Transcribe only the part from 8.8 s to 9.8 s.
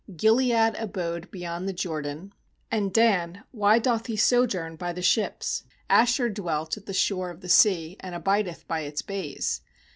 bays.